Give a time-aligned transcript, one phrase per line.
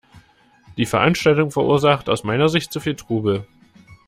[0.77, 3.45] Die Veranstaltung verursacht aus meiner Sicht zu viel Trubel.